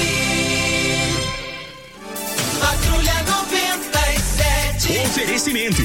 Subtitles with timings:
[2.59, 4.99] Patrulha 97.
[5.05, 5.84] Oferecimento: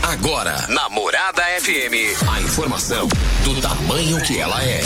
[0.07, 3.07] Agora, na Morada FM, a informação
[3.43, 4.81] do tamanho que ela é.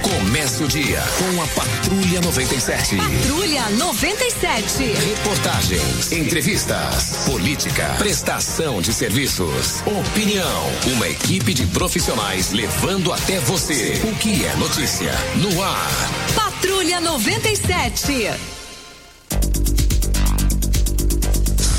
[0.00, 2.96] Começa o dia com a Patrulha 97.
[2.96, 4.82] Patrulha 97.
[4.94, 10.72] Reportagens, entrevistas, política, prestação de serviços, opinião.
[10.94, 15.90] Uma equipe de profissionais levando até você o que é notícia no ar.
[16.34, 18.30] Patrulha 97.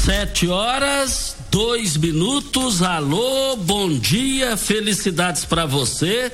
[0.06, 2.82] Sete horas, dois minutos.
[2.82, 6.32] Alô, bom dia, felicidades para você.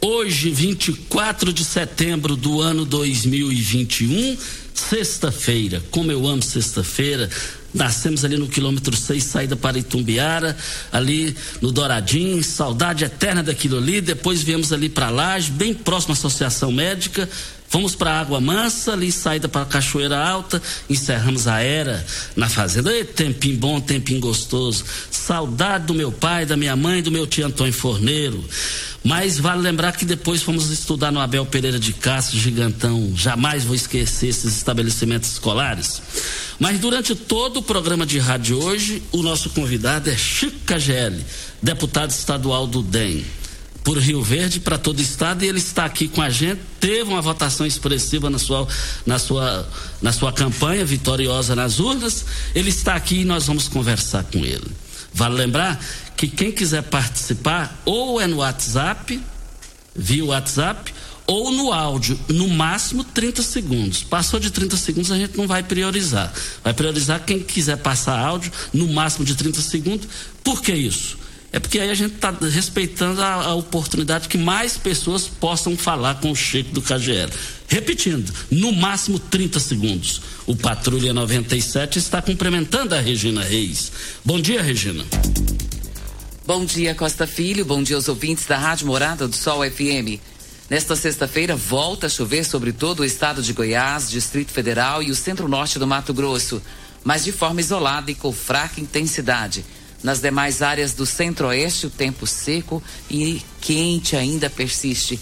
[0.00, 4.36] Hoje, 24 de setembro do ano 2021,
[4.74, 5.80] sexta-feira.
[5.92, 7.30] Como eu amo sexta-feira.
[7.72, 10.56] Nascemos ali no quilômetro 6, saída para Itumbiara,
[10.90, 14.00] ali no Douradinho, saudade eterna daquilo ali.
[14.00, 17.28] Depois viemos ali para Laje, bem próximo à Associação Médica.
[17.68, 22.04] Fomos para Água Mansa, ali saída para Cachoeira Alta, encerramos a era
[22.34, 22.92] na fazenda.
[22.92, 24.84] Ei, tempinho bom, tempinho gostoso.
[25.10, 28.42] Saudade do meu pai, da minha mãe, do meu tio Antônio Forneiro.
[29.02, 33.12] Mas vale lembrar que depois fomos estudar no Abel Pereira de Castro, gigantão.
[33.14, 36.02] Jamais vou esquecer esses estabelecimentos escolares.
[36.58, 41.22] Mas durante todo o programa de rádio hoje, o nosso convidado é Chico KGL,
[41.62, 43.24] deputado estadual do DEM
[43.86, 46.60] por Rio Verde para todo o estado e ele está aqui com a gente.
[46.80, 48.66] Teve uma votação expressiva na sua,
[49.06, 49.68] na sua,
[50.02, 52.26] na sua campanha, vitoriosa nas urnas.
[52.52, 54.66] Ele está aqui e nós vamos conversar com ele.
[55.14, 55.80] Vale lembrar
[56.16, 59.20] que quem quiser participar, ou é no WhatsApp,
[59.94, 60.92] via WhatsApp,
[61.24, 64.02] ou no áudio, no máximo 30 segundos.
[64.02, 66.32] Passou de 30 segundos, a gente não vai priorizar.
[66.64, 70.08] Vai priorizar quem quiser passar áudio, no máximo de 30 segundos.
[70.42, 71.25] Por que isso?
[71.52, 76.16] É porque aí a gente está respeitando a, a, oportunidade que mais pessoas possam falar
[76.20, 77.32] com o Chico do KGL.
[77.68, 80.20] Repetindo, no máximo 30 segundos.
[80.46, 83.90] O Patrulha 97 está cumprimentando a Regina Reis.
[84.24, 85.04] Bom dia, Regina.
[86.46, 87.64] Bom dia, Costa Filho.
[87.64, 90.20] Bom dia aos ouvintes da Rádio Morada do Sol FM.
[90.68, 95.14] Nesta sexta-feira, volta a chover sobre todo o estado de Goiás, Distrito Federal e o
[95.14, 96.60] centro-norte do Mato Grosso,
[97.04, 99.64] mas de forma isolada e com fraca intensidade.
[100.06, 102.80] Nas demais áreas do centro-oeste, o tempo seco
[103.10, 105.18] e quente ainda persiste.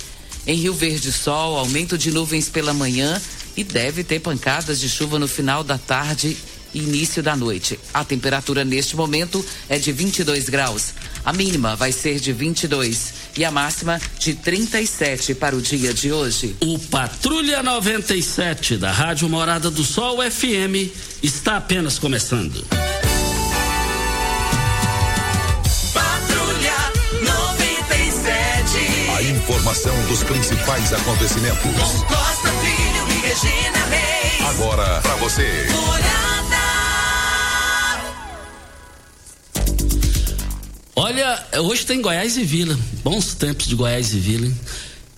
[0.47, 3.19] Em Rio Verde, sol, aumento de nuvens pela manhã
[3.57, 6.37] e deve ter pancadas de chuva no final da tarde
[6.75, 7.81] e início da noite.
[7.95, 10.93] A temperatura neste momento é de 22 graus.
[11.25, 16.13] A mínima vai ser de 22 e a máxima de 37 para o dia de
[16.13, 16.57] hoje.
[16.61, 20.93] O Patrulha 97 da Rádio Morada do Sol FM
[21.23, 22.63] está apenas começando.
[29.45, 31.61] Informação dos principais acontecimentos.
[31.61, 34.49] Com Costa Filho e Regina Reis.
[34.49, 35.67] Agora para você.
[40.97, 42.79] Olha, hoje tem Goiás e Vila.
[43.03, 44.47] Bons tempos de Goiás e Vila.
[44.47, 44.61] Hein?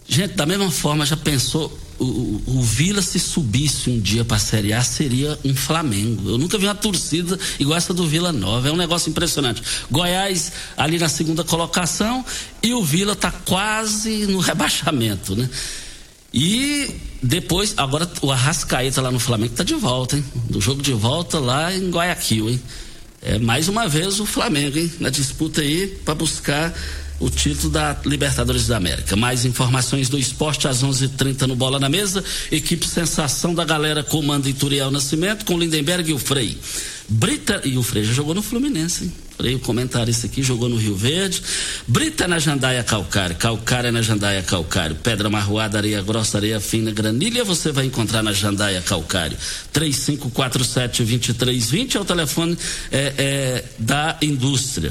[0.08, 4.40] Gente, da mesma forma, já pensou o, o, Vila se subisse um dia para a
[4.40, 6.30] Série A seria um Flamengo.
[6.30, 8.68] Eu nunca vi uma torcida igual essa do Vila Nova.
[8.68, 9.62] É um negócio impressionante.
[9.90, 12.24] Goiás ali na segunda colocação
[12.62, 15.48] e o Vila está quase no rebaixamento, né?
[16.32, 16.90] E
[17.22, 20.24] depois, agora o Arrascaeta lá no Flamengo está de volta, hein?
[20.50, 22.62] Do jogo de volta lá em Guayaquil, hein?
[23.22, 24.92] É mais uma vez o Flamengo, hein?
[25.00, 26.74] Na disputa aí para buscar
[27.18, 29.16] o título da Libertadores da América.
[29.16, 32.22] Mais informações do esporte às 11:30 h 30 no Bola na Mesa.
[32.50, 36.58] Equipe Sensação da Galera comanda Ituriel Nascimento com Lindenberg e o Frei.
[37.08, 39.12] Brita e o Frei já jogou no Fluminense, hein?
[39.36, 41.40] Frei, o comentarista aqui, jogou no Rio Verde.
[41.86, 47.44] Brita na Jandaia Calcário, Calcária na Jandaia Calcário, Pedra Marroada, Areia Grossa, Areia Fina, Granilha,
[47.44, 49.36] você vai encontrar na Jandaia Calcário.
[49.74, 52.56] 3547-2320 é o telefone
[52.90, 54.90] é, é, da indústria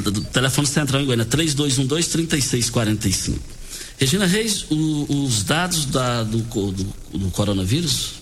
[0.00, 3.38] do telefone central em Goiânia, 3212-3645.
[3.98, 6.72] Regina Reis, o, os dados da, do, do,
[7.12, 8.14] do coronavírus?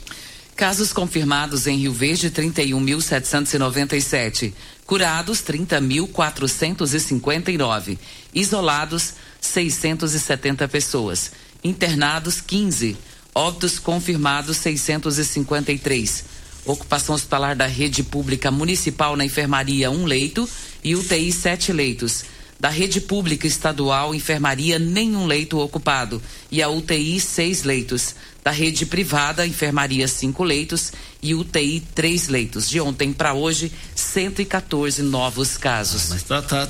[0.55, 4.52] Casos confirmados em Rio Verde, 31.797.
[4.84, 7.99] Curados, 30.459.
[8.34, 11.32] Isolados, 670 pessoas.
[11.64, 12.99] Internados, 15.
[13.34, 16.25] Óbitos confirmados, 653.
[16.65, 20.49] Ocupação hospitalar da rede pública municipal na enfermaria, um leito
[20.85, 22.25] e UTI sete leitos.
[22.61, 26.21] Da rede pública estadual, enfermaria, nenhum leito ocupado.
[26.51, 28.15] E a UTI, seis leitos.
[28.45, 30.93] Da rede privada, enfermaria, cinco leitos.
[31.23, 32.69] E UTI, três leitos.
[32.69, 36.11] De ontem para hoje, 114 novos casos.
[36.11, 36.69] Ah, mas tá, tá,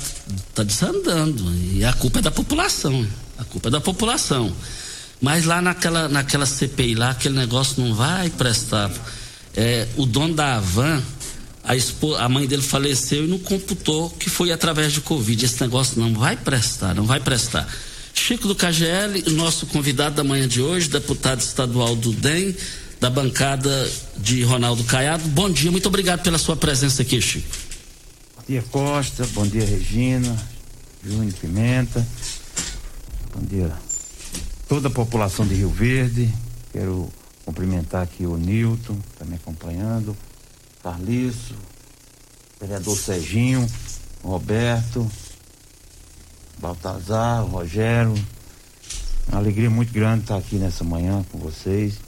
[0.55, 1.53] tá desandando.
[1.73, 3.05] E a culpa é da população.
[3.37, 4.55] A culpa é da população.
[5.19, 8.89] Mas lá naquela, naquela CPI lá, aquele negócio não vai prestar.
[9.55, 11.01] É, o dono da Avan
[11.63, 11.73] a,
[12.23, 15.45] a mãe dele faleceu e não computou que foi através de Covid.
[15.45, 17.67] Esse negócio não vai prestar, não vai prestar.
[18.13, 22.55] Chico do KGL, nosso convidado da manhã de hoje, deputado estadual do DEM,
[22.99, 25.23] da bancada de Ronaldo Caiado.
[25.29, 27.47] Bom dia, muito obrigado pela sua presença aqui, Chico.
[28.35, 29.25] Bom dia, Costa.
[29.33, 30.35] Bom dia, Regina.
[31.03, 32.05] Júnior Pimenta.
[33.33, 33.71] Bom dia
[34.71, 36.33] toda a população de Rio Verde.
[36.71, 37.11] Quero
[37.51, 40.15] cumprimentar aqui o Nilton, que está me acompanhando
[40.81, 41.53] Carliço,
[42.59, 43.67] vereador Serginho,
[44.23, 45.09] Roberto,
[46.59, 48.13] Baltazar, Rogério.
[49.27, 51.99] Uma alegria muito grande estar aqui nessa manhã com vocês.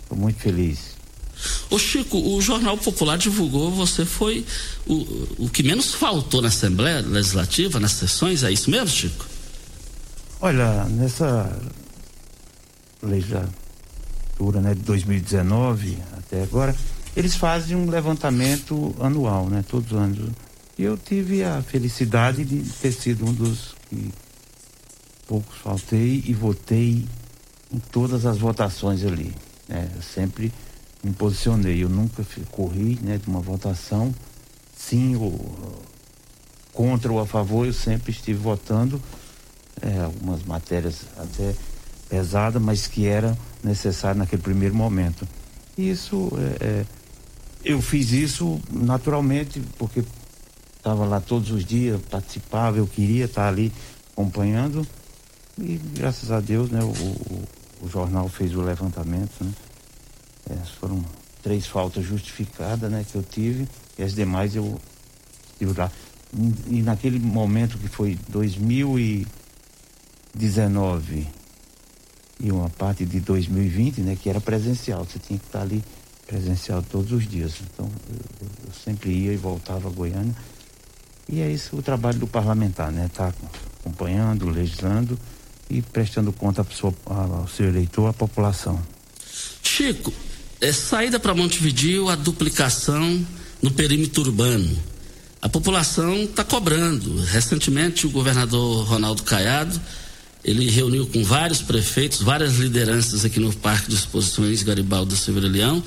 [0.00, 0.94] Estou muito feliz.
[1.68, 4.46] Ô Chico, o Jornal Popular divulgou, você foi
[4.86, 9.26] o, o que menos faltou na Assembleia Legislativa, nas sessões, é isso mesmo, Chico?
[10.40, 11.50] Olha, nessa
[14.60, 16.74] né, de 2019 até agora,
[17.16, 19.64] eles fazem um levantamento anual, né?
[19.66, 20.30] Todos os anos.
[20.76, 24.12] E eu tive a felicidade de ter sido um dos que
[25.26, 27.06] poucos faltei e votei
[27.72, 29.32] em todas as votações ali.
[29.68, 29.88] Né?
[29.94, 30.52] Eu sempre
[31.02, 34.12] me posicionei, eu nunca corri né, de uma votação,
[34.76, 35.78] sim ou
[36.72, 39.00] contra ou a favor, eu sempre estive votando
[39.80, 41.54] é, algumas matérias até
[42.08, 45.26] pesadas, mas que era necessário naquele primeiro momento.
[45.76, 46.30] E isso
[46.60, 46.84] é, é
[47.64, 50.04] eu fiz isso naturalmente, porque
[50.76, 53.72] estava lá todos os dias, participava, eu queria estar ali
[54.12, 54.86] acompanhando.
[55.58, 57.42] E graças a Deus, né, o, o,
[57.82, 59.50] o jornal fez o levantamento, né?
[60.50, 61.02] É, foram
[61.42, 63.66] três faltas justificadas, né, que eu tive,
[63.98, 64.78] e as demais eu
[65.52, 65.90] estive lá.
[66.36, 71.26] E, e naquele momento que foi 2019
[72.40, 75.82] e uma parte de 2020, né, que era presencial, você tinha que estar ali
[76.26, 77.54] presencial todos os dias.
[77.62, 80.34] Então, eu, eu sempre ia e voltava a Goiânia.
[81.28, 83.10] E é isso o trabalho do parlamentar, né?
[83.14, 83.32] Tá
[83.80, 85.18] acompanhando, legislando
[85.70, 86.66] e prestando conta
[87.06, 88.80] ao seu eleitor, à população.
[89.62, 90.12] Chico,
[90.60, 93.26] é saída para Montevideo a duplicação
[93.62, 94.78] no perímetro urbano.
[95.40, 97.22] A população está cobrando.
[97.24, 99.80] Recentemente, o governador Ronaldo Caiado
[100.44, 105.82] ele reuniu com vários prefeitos, várias lideranças aqui no Parque de Exposições Garibaldo Silveira Leão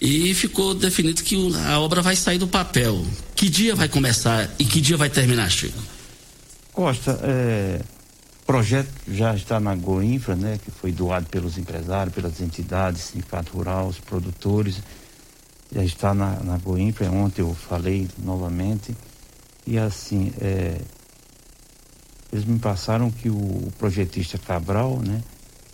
[0.00, 3.04] e ficou definido que a obra vai sair do papel.
[3.34, 5.78] Que dia vai começar e que dia vai terminar, Chico?
[6.72, 7.80] Costa, é,
[8.46, 13.88] projeto já está na Goinfra, né, que foi doado pelos empresários, pelas entidades, sindicato rural,
[13.88, 14.82] os produtores,
[15.72, 18.94] já está na, na Goinfra, ontem eu falei novamente,
[19.66, 20.80] e assim, é,
[22.32, 25.22] eles me passaram que o projetista Cabral, né,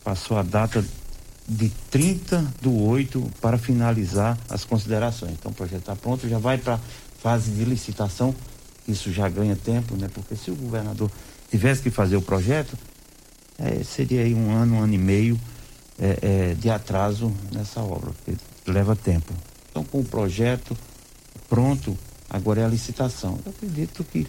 [0.03, 0.85] passou a data
[1.49, 5.33] de 30 do 8 para finalizar as considerações.
[5.33, 6.81] Então o projeto está pronto, já vai para
[7.21, 8.35] fase de licitação,
[8.87, 10.09] isso já ganha tempo, né?
[10.13, 11.11] Porque se o governador
[11.51, 12.77] tivesse que fazer o projeto,
[13.59, 15.41] é, seria aí um ano, um ano e meio
[15.99, 19.33] é, é, de atraso nessa obra, porque leva tempo.
[19.71, 20.77] Então, com o projeto
[21.49, 21.97] pronto,
[22.29, 23.39] agora é a licitação.
[23.45, 24.27] Eu acredito que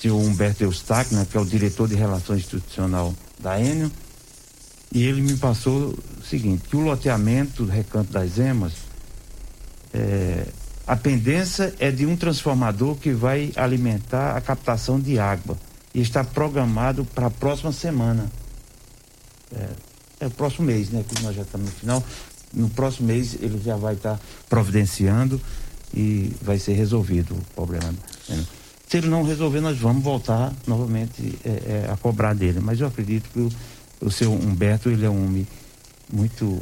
[0.01, 3.91] senhor Humberto Eustáquio, né, que é o diretor de Relações Institucional da Enio,
[4.93, 8.73] e ele me passou o seguinte, que o loteamento do Recanto das Emas,
[9.93, 10.47] é,
[10.87, 15.59] a pendência é de um transformador que vai alimentar a captação de água
[15.95, 18.31] e está programado para a próxima semana.
[19.55, 19.69] É,
[20.21, 21.05] é o próximo mês, né?
[21.07, 22.05] Que nós já estamos no final
[22.53, 25.41] no próximo mês ele já vai estar tá providenciando
[25.95, 27.95] e vai ser resolvido o problema.
[28.29, 28.45] Né?
[28.87, 32.61] Se ele não resolver, nós vamos voltar novamente é, é, a cobrar dele.
[32.61, 33.49] Mas eu acredito que o,
[34.01, 35.47] o seu Humberto, ele é um homem
[36.13, 36.61] muito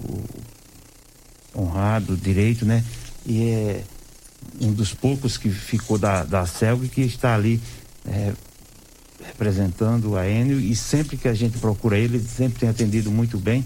[1.55, 2.85] honrado, direito, né?
[3.25, 3.85] E é
[4.61, 7.61] um dos poucos que ficou da, da CELG que está ali
[8.07, 8.33] é,
[9.25, 13.38] representando a Enio e sempre que a gente procura ele, ele sempre tem atendido muito
[13.38, 13.64] bem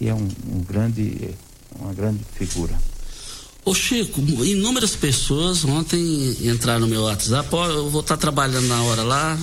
[0.00, 1.30] e é um, um grande,
[1.78, 2.74] uma grande figura.
[3.64, 9.02] Ô Chico, inúmeras pessoas ontem entraram no meu WhatsApp, eu vou estar trabalhando na hora
[9.02, 9.38] lá,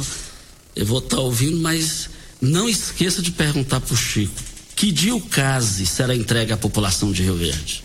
[0.75, 2.09] eu vou estar ouvindo, mas
[2.41, 4.41] não esqueça de perguntar para o Chico,
[4.75, 7.83] que dia o CASE será entregue à população de Rio Verde?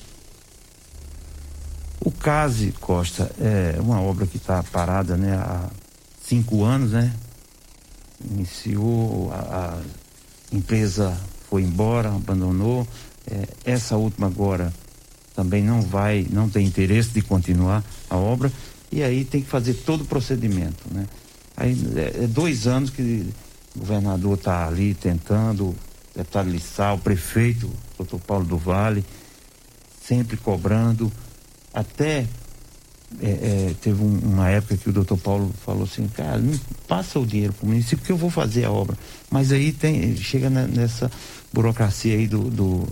[2.01, 5.71] O CASE, Costa, é uma obra que está parada né, há
[6.27, 7.13] cinco anos, né?
[8.31, 11.19] Iniciou a, a empresa
[11.49, 12.87] foi embora, abandonou.
[13.27, 14.73] É, essa última agora
[15.35, 18.53] também não vai, não tem interesse de continuar a obra
[18.91, 21.07] e aí tem que fazer todo o procedimento, né?
[21.57, 23.27] Aí é, é dois anos que
[23.75, 25.77] o governador está ali tentando, o
[26.15, 29.05] deputado Lissau, o prefeito, doutor Paulo do Vale,
[30.07, 31.11] sempre cobrando,
[31.73, 32.27] até
[33.21, 36.41] é, é, teve um, uma época que o doutor Paulo falou assim, cara,
[36.87, 38.97] passa o dinheiro para o município que eu vou fazer a obra.
[39.31, 41.11] Mas aí tem, chega nessa
[41.53, 42.89] burocracia aí do, do,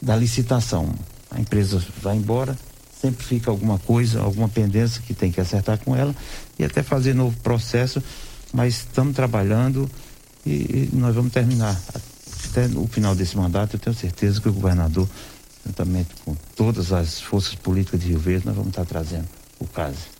[0.00, 0.94] da licitação.
[1.30, 2.56] A empresa vai embora,
[3.00, 6.14] sempre fica alguma coisa, alguma pendência que tem que acertar com ela
[6.58, 8.02] e até fazer novo processo,
[8.54, 9.90] mas estamos trabalhando
[10.46, 11.78] e, e nós vamos terminar.
[12.48, 15.08] Até o final desse mandato, eu tenho certeza que o governador,
[15.66, 19.26] juntamente com todas as forças políticas de Rio Verde, nós vamos estar trazendo
[19.58, 20.14] o caso.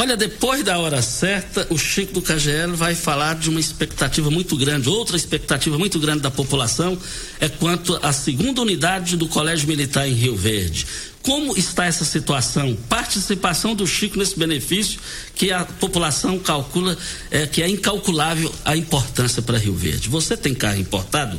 [0.00, 4.56] Olha, depois da hora certa, o Chico do KGL vai falar de uma expectativa muito
[4.56, 4.88] grande.
[4.88, 6.96] Outra expectativa muito grande da população
[7.40, 10.86] é quanto à segunda unidade do Colégio Militar em Rio Verde.
[11.28, 12.74] Como está essa situação?
[12.88, 14.98] Participação do Chico nesse benefício
[15.34, 16.96] que a população calcula
[17.30, 20.08] é, que é incalculável a importância para Rio Verde.
[20.08, 21.38] Você tem carro importado?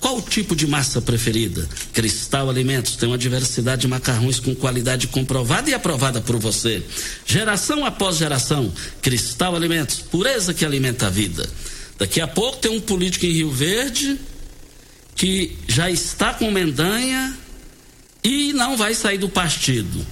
[0.00, 1.68] qual o tipo de massa preferida?
[1.92, 6.82] Cristal Alimentos tem uma diversidade de macarrões com qualidade comprovada e aprovada por você.
[7.26, 11.48] Geração após geração, Cristal Alimentos, pureza que alimenta a vida.
[11.98, 14.18] Daqui a pouco tem um político em Rio Verde
[15.14, 17.36] que já está com Mendanha
[18.24, 20.06] e não vai sair do partido.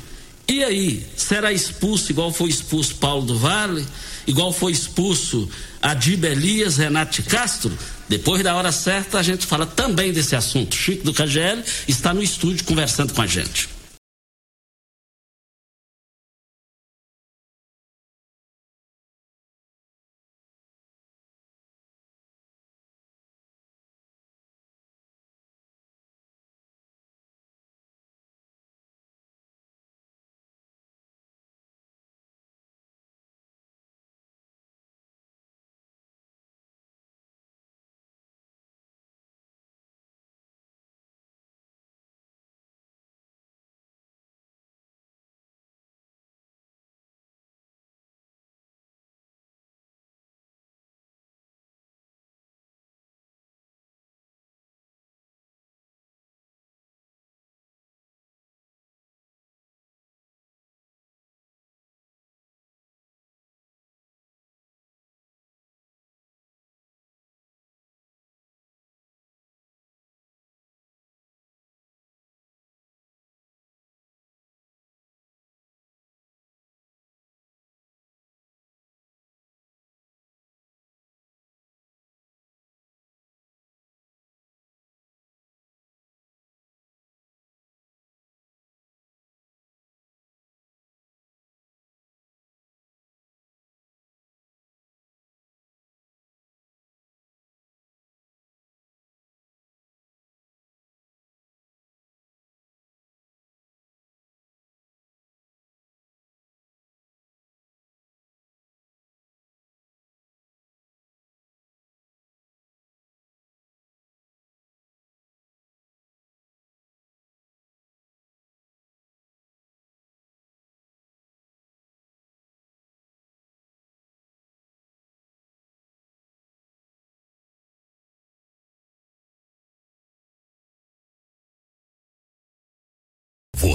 [0.47, 3.87] E aí, será expulso igual foi expulso Paulo do Vale,
[4.29, 5.49] igual foi expulso
[5.83, 7.77] Adib Elias, Renate Castro?
[8.09, 10.77] Depois da hora certa, a gente fala também desse assunto.
[10.77, 13.78] Chico do KGL está no estúdio conversando com a gente.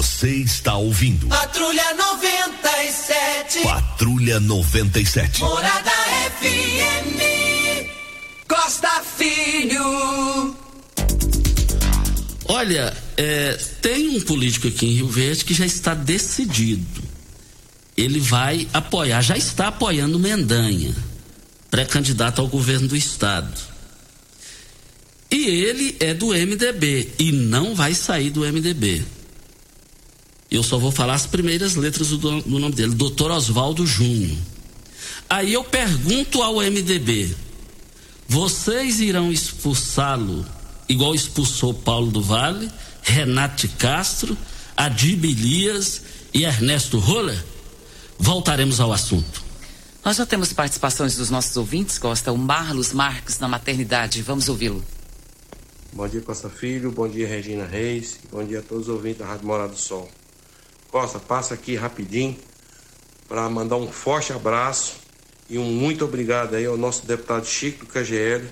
[0.04, 3.60] Você está ouvindo Patrulha 97.
[3.64, 5.40] Patrulha 97.
[5.40, 5.92] Morada
[6.42, 7.88] FM.
[8.46, 10.58] Costa Filho.
[12.50, 17.02] Olha, é, tem um político aqui em Rio Verde que já está decidido.
[17.96, 20.94] Ele vai apoiar, já está apoiando Mendanha,
[21.72, 23.58] pré-candidato ao governo do estado.
[25.32, 29.23] E ele é do MDB e não vai sair do MDB.
[30.54, 33.32] Eu só vou falar as primeiras letras do, do nome dele, Dr.
[33.32, 34.38] Oswaldo Júnior.
[35.28, 37.36] Aí eu pergunto ao MDB:
[38.28, 40.46] vocês irão expulsá-lo
[40.88, 42.70] igual expulsou Paulo do Vale,
[43.02, 44.38] Renate Castro,
[44.78, 47.44] Adib Elias e Ernesto Roller?
[48.20, 49.44] Voltaremos ao assunto.
[50.06, 52.32] Nós já temos participações dos nossos ouvintes, Costa.
[52.32, 54.22] O Marlos Marques na maternidade.
[54.22, 54.84] Vamos ouvi-lo.
[55.92, 56.92] Bom dia, Costa Filho.
[56.92, 58.20] Bom dia, Regina Reis.
[58.32, 60.08] Bom dia a todos os ouvintes da Rádio Morada do Sol.
[60.94, 62.38] Costa, passa aqui rapidinho
[63.28, 64.98] para mandar um forte abraço
[65.50, 68.48] e um muito obrigado aí ao nosso deputado Chico do KGL,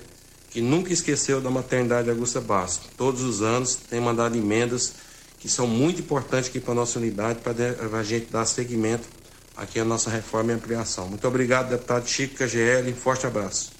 [0.50, 2.90] que nunca esqueceu da maternidade Augusta Bastos.
[2.96, 4.92] Todos os anos tem mandado emendas
[5.38, 9.08] que são muito importantes aqui para a nossa unidade, para a gente dar seguimento
[9.56, 11.06] aqui à nossa reforma e ampliação.
[11.06, 12.92] Muito obrigado, deputado Chico KGL.
[12.94, 13.70] Forte abraço.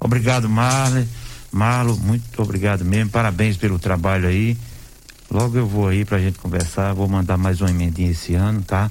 [0.00, 1.06] Obrigado, Marley.
[1.52, 3.12] Marlo, muito obrigado mesmo.
[3.12, 4.56] Parabéns pelo trabalho aí.
[5.30, 6.94] Logo eu vou aí pra gente conversar.
[6.94, 8.90] Vou mandar mais uma emendinha esse ano, tá?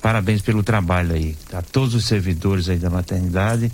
[0.00, 1.36] Parabéns pelo trabalho aí.
[1.52, 3.72] A todos os servidores aí da maternidade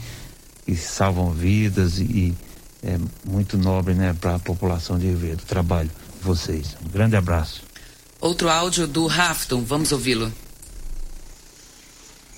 [0.64, 2.36] que salvam vidas e, e
[2.82, 6.76] é muito nobre, né, para a população de Rio Verde, o trabalho de vocês.
[6.84, 7.62] Um grande abraço.
[8.20, 9.62] Outro áudio do Rafton.
[9.62, 10.32] Vamos ouvi-lo.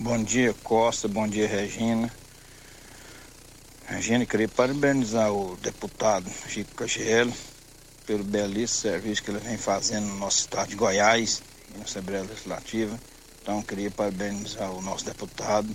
[0.01, 1.07] Bom dia, Costa.
[1.07, 2.11] Bom dia, Regina.
[3.87, 7.33] Regina, queria parabenizar o deputado Chico Cachielo
[8.07, 11.43] pelo belíssimo serviço que ele vem fazendo no nosso estado de Goiás,
[11.77, 12.99] na Assembleia Legislativa.
[13.41, 15.69] Então, queria parabenizar o nosso deputado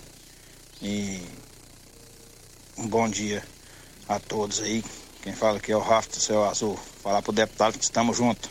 [0.82, 1.22] e
[2.78, 3.44] um bom dia
[4.08, 4.84] a todos aí.
[5.22, 6.80] Quem fala aqui é o Rafa do Céu Azul.
[7.04, 8.50] Falar pro deputado que estamos juntos.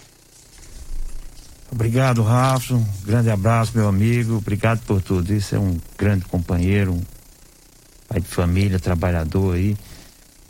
[1.70, 2.74] Obrigado, Rafa.
[2.74, 4.36] Um grande abraço, meu amigo.
[4.36, 5.32] Obrigado por tudo.
[5.34, 7.02] Isso é um grande companheiro, um
[8.08, 9.76] pai de família, trabalhador aí,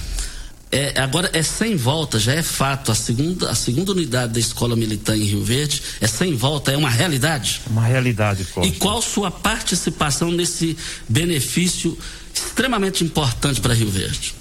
[0.72, 2.94] É, agora é sem volta, já é fato.
[2.94, 6.78] A segunda, a segunda unidade da Escola Militar em Rio Verde é sem volta, é
[6.78, 7.62] uma realidade?
[7.70, 8.70] Uma realidade, Costa.
[8.70, 10.78] E qual sua participação nesse
[11.10, 11.98] benefício
[12.34, 14.34] extremamente importante para Rio Verde?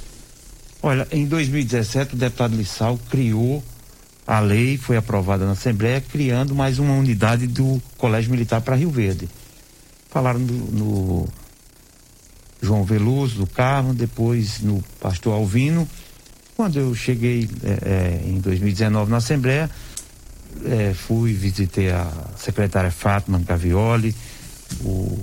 [0.81, 3.63] Olha, em 2017 o deputado Lissau criou
[4.25, 8.91] a lei, foi aprovada na Assembleia, criando mais uma unidade do Colégio Militar para Rio
[8.91, 9.29] Verde.
[10.09, 11.29] Falaram no, no
[12.63, 15.89] João Veloso, do Carmo, depois no Pastor Alvino
[16.61, 19.71] quando eu cheguei é, é, em 2019 na Assembleia,
[20.67, 24.15] é, fui, visitei a secretária Fátima Gavioli,
[24.85, 25.19] o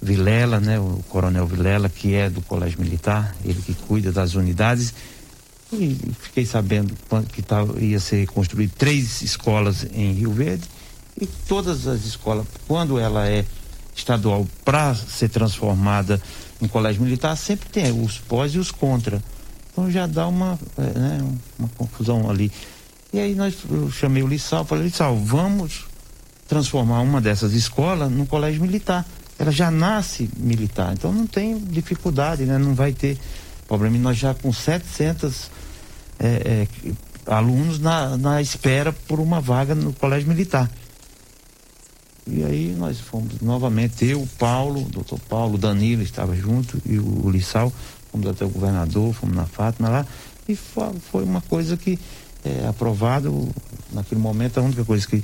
[0.00, 4.94] Vilela, né, o coronel Vilela, que é do Colégio Militar, ele que cuida das unidades,
[5.72, 6.94] e fiquei sabendo
[7.32, 7.42] que
[7.84, 10.62] ia ser construído três escolas em Rio Verde,
[11.20, 13.44] e todas as escolas, quando ela é
[13.96, 16.22] estadual para ser transformada
[16.62, 19.20] em colégio militar, sempre tem os pós e os contra.
[19.72, 22.50] Então já dá uma, é, né, uma confusão ali.
[23.12, 25.86] E aí nós, eu chamei o Lissal, falei, Lissal, vamos
[26.46, 29.06] transformar uma dessas escolas num colégio militar.
[29.38, 32.58] Ela já nasce militar, então não tem dificuldade, né?
[32.58, 33.18] Não vai ter
[33.66, 33.96] problema.
[33.96, 35.50] E nós já com 700
[36.18, 36.92] é, é,
[37.26, 40.70] alunos na, na espera por uma vaga no colégio militar.
[42.26, 47.30] E aí nós fomos novamente, eu, Paulo, doutor Paulo, Danilo estava junto e o, o
[47.30, 47.72] Lissal,
[48.10, 50.06] fomos até o governador, fomos na Fátima lá,
[50.48, 51.98] e foi uma coisa que
[52.44, 53.48] é aprovado
[53.92, 55.22] naquele momento, a única coisa que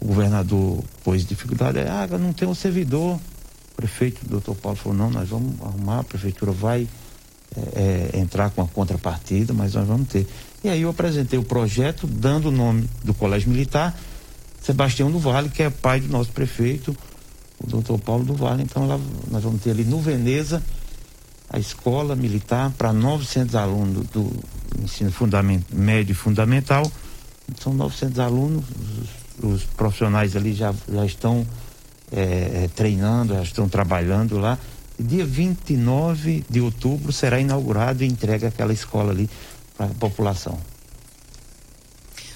[0.00, 3.16] o governador pôs dificuldade é, ah, não tem um servidor.
[3.16, 6.86] O prefeito, o doutor Paulo, falou, não, nós vamos arrumar, a prefeitura vai
[7.56, 10.26] é, é, entrar com a contrapartida, mas nós vamos ter.
[10.62, 13.98] E aí eu apresentei o projeto, dando o nome do Colégio Militar,
[14.62, 16.96] Sebastião do Vale, que é pai do nosso prefeito,
[17.58, 18.62] o doutor Paulo do Vale.
[18.62, 18.98] Então lá,
[19.30, 20.62] nós vamos ter ali no Veneza
[21.52, 24.32] a escola militar para 900 alunos do,
[24.82, 25.12] ensino
[25.70, 26.90] médio e fundamental.
[27.60, 28.64] São 900 alunos,
[29.38, 31.46] os, os profissionais ali já, já estão
[32.10, 34.58] é, treinando, já estão trabalhando lá.
[34.98, 39.28] E dia 29 de outubro será inaugurado e entregue aquela escola ali
[39.76, 40.58] para a população.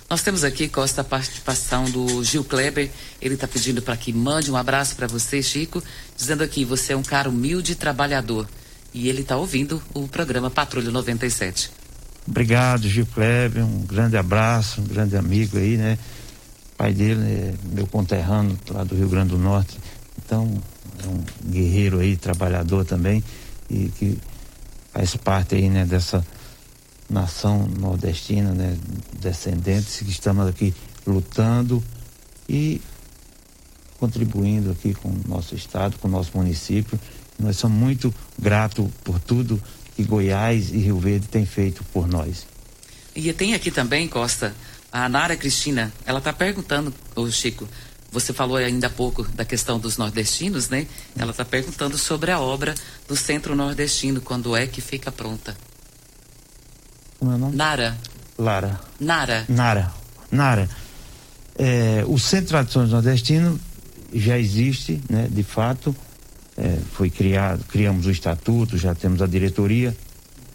[0.09, 2.91] Nós temos aqui, Costa, a participação do Gil Kleber.
[3.21, 5.83] Ele está pedindo para que mande um abraço para você, Chico,
[6.17, 8.47] dizendo aqui: você é um cara humilde e trabalhador
[8.92, 11.70] e ele está ouvindo o programa Patrulha 97.
[12.27, 15.99] Obrigado, Gil Kleber, um grande abraço, um grande amigo aí, né?
[16.77, 19.79] Pai dele é meu conterrâneo lá do Rio Grande do Norte,
[20.18, 20.61] então
[21.03, 23.22] é um guerreiro aí, trabalhador também
[23.70, 24.18] e que
[24.92, 26.27] faz parte aí, né, dessa
[27.09, 28.77] nação nordestina, né,
[29.20, 30.75] descendentes que estamos aqui
[31.07, 31.83] lutando
[32.49, 32.81] e
[33.99, 36.99] contribuindo aqui com o nosso estado, com o nosso município
[37.38, 39.62] nós somos muito gratos por tudo
[39.94, 42.46] que Goiás e Rio Verde têm feito por nós.
[43.14, 44.55] E tem aqui também, Costa,
[44.92, 47.68] a Nara Cristina, ela está perguntando, ô Chico,
[48.11, 50.87] você falou ainda há pouco da questão dos nordestinos, né?
[51.16, 52.75] Ela está perguntando sobre a obra
[53.09, 55.57] do Centro Nordestino, quando é que fica pronta?
[57.18, 57.57] Como é o nome?
[57.57, 57.99] Nara.
[58.38, 58.81] Lara.
[59.01, 59.44] Nara.
[59.49, 59.92] Nara.
[60.31, 60.68] Nara.
[61.59, 63.59] É, o Centro de Tradições Nordestino
[64.14, 65.27] já existe, né?
[65.31, 65.94] De fato,
[66.57, 69.97] é, foi criado, criamos o estatuto, já temos a diretoria,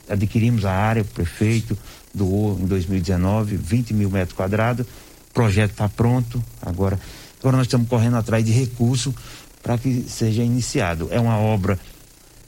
[0.09, 1.77] adquirimos a área, o prefeito
[2.13, 6.99] doou em 2019 20 mil metros quadrados, o projeto está pronto, agora,
[7.39, 9.13] agora nós estamos correndo atrás de recurso
[9.61, 11.07] para que seja iniciado.
[11.11, 11.79] É uma obra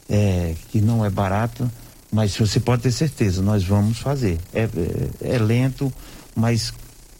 [0.09, 1.71] é, que não é barata,
[2.11, 4.39] mas você pode ter certeza, nós vamos fazer.
[4.53, 5.93] É, é, é lento,
[6.35, 6.73] mas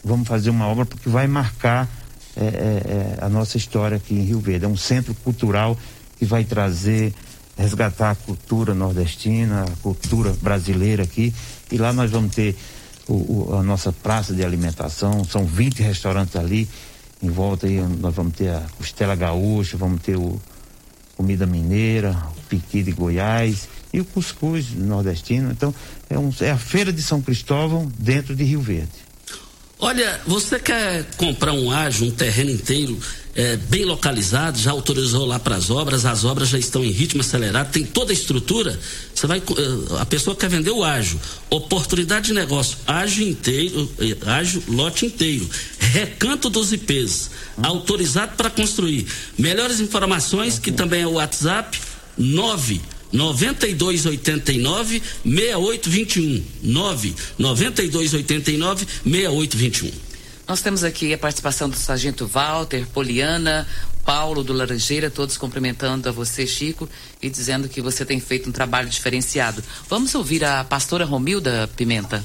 [0.04, 1.88] vamos fazer uma obra porque vai marcar
[2.36, 4.64] é, é, é, a nossa história aqui em Rio Verde.
[4.64, 5.78] É um centro cultural
[6.18, 7.12] que vai trazer,
[7.56, 11.32] resgatar a cultura nordestina, a cultura brasileira aqui.
[11.70, 12.56] E lá nós vamos ter
[13.08, 16.68] o, o, a nossa praça de alimentação, são 20 restaurantes ali.
[17.22, 20.40] Em volta aí nós vamos ter a costela gaúcha, vamos ter o
[21.16, 25.50] comida mineira, o piqui de Goiás e o cuscuz nordestino.
[25.50, 25.74] Então,
[26.10, 28.90] é, um, é a feira de São Cristóvão dentro de Rio Verde.
[29.78, 32.98] Olha, você quer comprar um ágio, um terreno inteiro
[33.34, 37.20] é, bem localizado, já autorizou lá para as obras, as obras já estão em ritmo
[37.20, 38.78] acelerado, tem toda a estrutura.
[39.12, 39.42] Você vai, eh,
[40.00, 41.20] a pessoa quer vender o ágio,
[41.50, 49.06] oportunidade de negócio, ágio inteiro, eh, ágio lote inteiro, recanto dos IPs, autorizado para construir.
[49.36, 51.76] Melhores informações, que também é o WhatsApp,
[52.16, 52.80] 9
[53.12, 60.03] 9289 6821 9 9289 6821
[60.46, 63.66] nós temos aqui a participação do Sargento Walter, Poliana,
[64.04, 66.88] Paulo do Laranjeira, todos cumprimentando a você, Chico,
[67.22, 69.62] e dizendo que você tem feito um trabalho diferenciado.
[69.88, 72.24] Vamos ouvir a pastora Romilda Pimenta.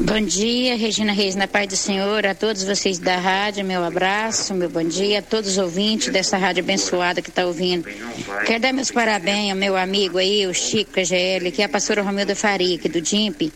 [0.00, 4.52] Bom dia, Regina Reis, na paz do Senhor, a todos vocês da rádio, meu abraço,
[4.52, 7.88] meu bom dia, a todos os ouvintes dessa rádio abençoada que está ouvindo.
[8.44, 12.02] Quero dar meus parabéns ao meu amigo aí, o Chico KGL, que é a pastora
[12.02, 13.52] Romilda Faria, aqui do DIMP,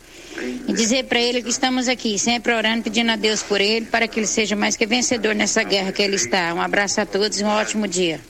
[0.67, 4.09] e dizer para ele que estamos aqui, sempre orando, pedindo a Deus por ele, para
[4.09, 6.53] que ele seja mais que vencedor nessa guerra que ele está.
[6.55, 8.21] Um abraço a todos e um ótimo dia.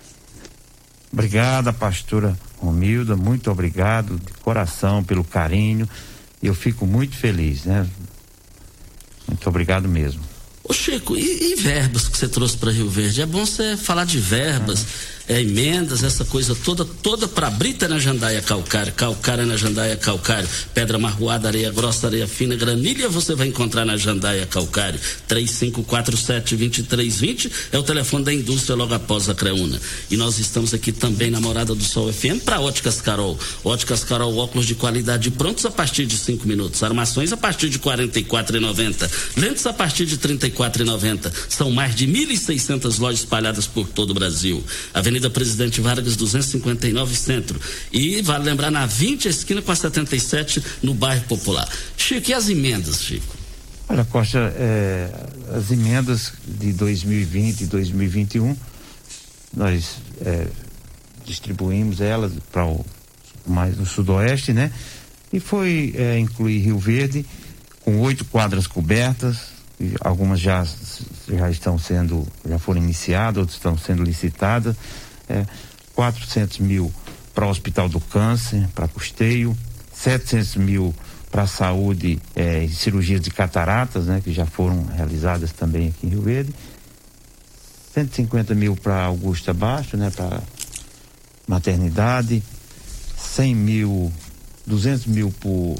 [1.12, 5.88] Obrigada, pastora Romilda, muito obrigado de coração pelo carinho.
[6.42, 7.86] Eu fico muito feliz, né?
[9.26, 10.22] Muito obrigado mesmo.
[10.64, 13.22] Ô Chico, e, e verbas que você trouxe para Rio Verde?
[13.22, 14.86] É bom você falar de verbas.
[15.14, 19.96] Ah é, emendas, essa coisa toda, toda para brita na jandaia calcário, calcário na jandaia
[19.96, 24.98] calcário, pedra marroada, areia grossa, areia fina, granilha você vai encontrar na jandaia calcário.
[25.28, 29.78] 3547-2320 é o telefone da indústria logo após a Creuna.
[30.10, 33.38] E nós estamos aqui também na Morada do Sol FM para Óticas Carol.
[33.62, 37.76] Óticas Carol, óculos de qualidade prontos a partir de 5 minutos, armações a partir de
[37.76, 41.30] R$ 44,90, lentes a partir de R$ 34,90.
[41.48, 44.62] São mais de 1.600 lojas espalhadas por todo o Brasil.
[44.94, 47.60] Avenida Avenida Presidente Vargas 259 Centro.
[47.92, 51.68] E vale lembrar na 20 esquina com a 77 no bairro Popular.
[51.96, 53.36] Chico, e as emendas, Chico?
[53.88, 55.10] Olha, Costa, é,
[55.54, 58.56] as emendas de 2020 e 2021,
[59.56, 60.46] nós é,
[61.24, 62.84] distribuímos elas para o
[63.46, 64.70] mais no sudoeste, né?
[65.32, 67.26] E foi é, incluir Rio Verde
[67.80, 69.58] com oito quadras cobertas,
[70.00, 70.66] algumas já
[71.28, 74.76] já estão sendo já foram iniciadas, outras estão sendo licitadas
[75.28, 75.44] é,
[75.94, 76.92] 400 mil
[77.34, 79.56] para o Hospital do Câncer, para custeio,
[79.92, 80.94] 700 mil
[81.30, 86.10] para saúde é, e cirurgias de cataratas, né, que já foram realizadas também aqui em
[86.10, 86.54] Rio Verde,
[87.94, 90.40] 150 mil para Augusta Baixo, né, para
[91.46, 92.42] maternidade,
[93.16, 94.12] 100 mil,
[94.66, 95.76] 200 mil por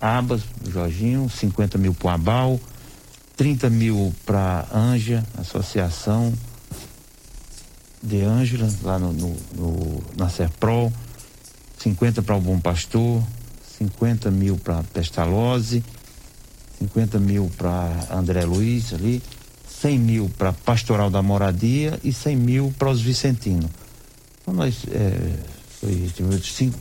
[0.00, 2.60] Abas, Jorginho, 50 mil para Abal,
[3.36, 6.32] 30 mil para Anja, Associação
[8.02, 10.92] de Ângela, lá no, no, no, na Serpro,
[11.78, 13.22] 50 para o Bom Pastor,
[13.78, 15.84] 50 mil para Pestalozzi,
[16.78, 19.22] 50 mil para André Luiz ali,
[19.80, 23.70] 100 mil para Pastoral da Moradia e 100 mil para os Vicentinos.
[24.40, 25.34] Então nós é,
[25.80, 26.10] foi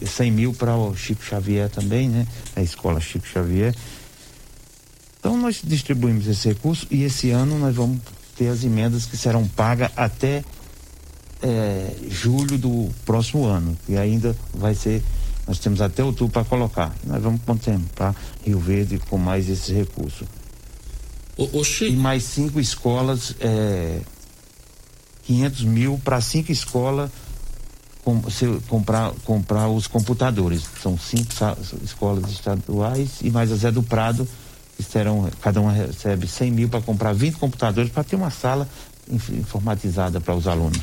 [0.06, 2.26] 100 mil para o Chico Xavier também, né?
[2.56, 3.76] A escola Chico Xavier.
[5.20, 8.00] Então nós distribuímos esse recurso e esse ano nós vamos
[8.36, 10.44] ter as emendas que serão pagas até
[11.42, 15.04] é, julho do próximo ano, e ainda vai ser,
[15.48, 16.96] nós temos até outubro para colocar.
[17.06, 20.26] Nós vamos contemplar Rio Verde com mais esse recurso.
[21.38, 24.02] O, o E mais cinco escolas, é,
[25.24, 27.12] 500 mil para cinco escolas
[28.04, 28.22] com,
[28.68, 30.64] comprar, comprar os computadores.
[30.82, 31.32] São cinco
[31.84, 34.28] escolas estaduais e mais a Zé do Prado,
[34.78, 38.68] que serão, cada uma recebe 100 mil para comprar 20 computadores para ter uma sala
[39.10, 40.82] informatizada para os alunos.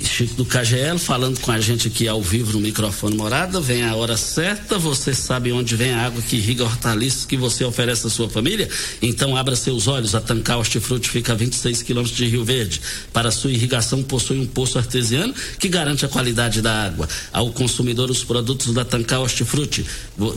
[0.00, 3.60] Chico do KGL falando com a gente aqui ao vivo no microfone morada.
[3.60, 7.64] Vem a hora certa, você sabe onde vem a água que irriga hortaliças que você
[7.64, 8.68] oferece à sua família?
[9.02, 10.14] Então abra seus olhos.
[10.14, 12.80] A Tancar Hortifruti fica a 26 quilômetros de Rio Verde.
[13.12, 17.06] Para sua irrigação possui um poço artesiano que garante a qualidade da água.
[17.32, 19.84] Ao consumidor os produtos da Tancar Hortifruti.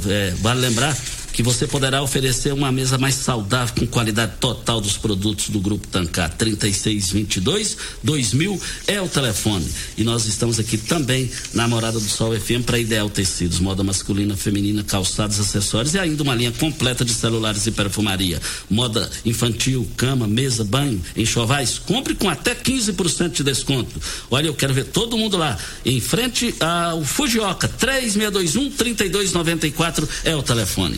[0.07, 0.97] É, vale lembrar
[1.35, 5.85] que você poderá oferecer uma mesa mais saudável com qualidade total dos produtos do Grupo
[5.85, 6.31] Tancar.
[6.31, 9.67] 3622 2000 é o telefone.
[9.97, 14.37] E nós estamos aqui também na Morada do Sol FM para Ideal Tecidos, moda masculina,
[14.37, 18.41] feminina, calçados, acessórios e ainda uma linha completa de celulares e perfumaria.
[18.69, 21.77] Moda infantil, cama, mesa, banho, enxovais.
[21.79, 24.01] Compre com até 15% de desconto.
[24.31, 25.57] Olha, eu quero ver todo mundo lá.
[25.85, 30.97] Em frente ao Fujioka, 3621 3294 é o telefone.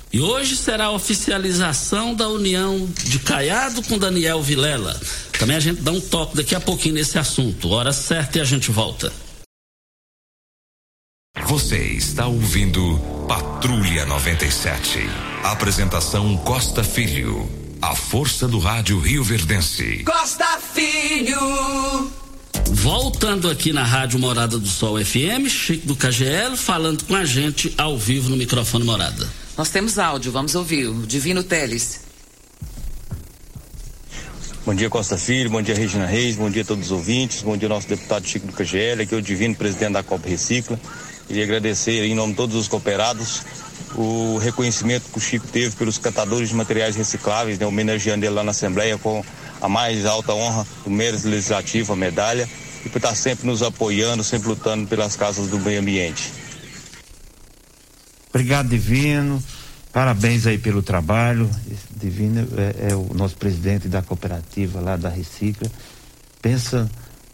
[0.13, 4.99] E hoje será a oficialização da união de Caiado com Daniel Vilela.
[5.39, 7.69] Também a gente dá um toque daqui a pouquinho nesse assunto.
[7.69, 9.11] Hora certa e a gente volta.
[11.45, 14.99] Você está ouvindo Patrulha 97.
[15.43, 17.49] Apresentação Costa Filho.
[17.81, 20.03] A força do rádio Rio Verdense.
[20.03, 22.11] Costa Filho.
[22.69, 27.73] Voltando aqui na Rádio Morada do Sol FM, Chico do KGL falando com a gente
[27.77, 29.40] ao vivo no microfone Morada.
[29.61, 30.87] Nós temos áudio, vamos ouvir.
[30.87, 31.99] O Divino Teles.
[34.65, 37.55] Bom dia, Costa Filho, bom dia, Regina Reis, bom dia a todos os ouvintes, bom
[37.55, 40.79] dia, nosso deputado Chico do KGL, aqui é o Divino, presidente da Copa Recicla.
[41.27, 43.43] Queria agradecer em nome de todos os cooperados
[43.93, 48.43] o reconhecimento que o Chico teve pelos catadores de materiais recicláveis, né, homenageando ele lá
[48.43, 49.23] na Assembleia com
[49.61, 52.49] a mais alta honra do mérito legislativo, a medalha,
[52.83, 56.33] e por estar sempre nos apoiando, sempre lutando pelas casas do meio ambiente.
[58.31, 59.43] Obrigado, Divino.
[59.91, 61.49] Parabéns aí pelo trabalho.
[61.69, 65.69] Esse Divino é, é, o nosso presidente da cooperativa lá da Recicla.
[66.41, 66.89] Pensa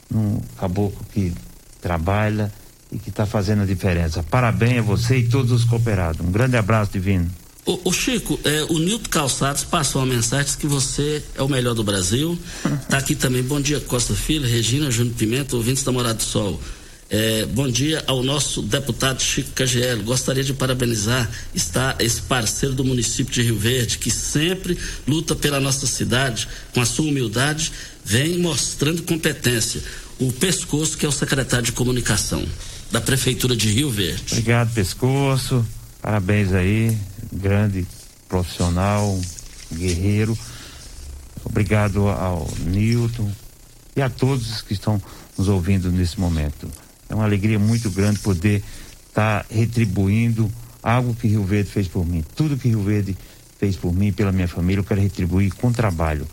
[0.09, 1.31] num caboclo que
[1.79, 2.51] trabalha
[2.91, 4.23] e que está fazendo a diferença.
[4.23, 6.25] Parabéns a você e todos os cooperados.
[6.25, 7.29] Um grande abraço, Divino.
[7.63, 11.75] O, o Chico, é, o Nilton Calçados passou uma mensagem que você é o melhor
[11.75, 12.39] do Brasil.
[12.81, 13.43] Está aqui também.
[13.43, 16.59] Bom dia, Costa Filho, Regina, Júnior Pimenta, ouvintes da Morada do Sol.
[17.09, 20.03] É, bom dia ao nosso deputado Chico KGL.
[20.03, 25.59] Gostaria de parabenizar está esse parceiro do município de Rio Verde que sempre luta pela
[25.59, 27.71] nossa cidade com a sua humildade,
[28.03, 29.81] vem mostrando competência.
[30.19, 32.45] O Pescoço, que é o secretário de comunicação
[32.91, 34.23] da prefeitura de Rio Verde.
[34.31, 35.65] Obrigado, Pescoço.
[36.01, 36.97] Parabéns aí,
[37.31, 37.87] grande
[38.27, 39.17] profissional,
[39.73, 40.37] guerreiro.
[41.45, 43.31] Obrigado ao Newton
[43.95, 45.01] e a todos que estão
[45.37, 46.69] nos ouvindo nesse momento.
[47.09, 48.63] É uma alegria muito grande poder
[49.07, 50.51] estar tá retribuindo
[50.83, 52.23] algo que Rio Verde fez por mim.
[52.35, 53.17] Tudo que Rio Verde
[53.59, 56.27] fez por mim, pela minha família, eu quero retribuir com trabalho.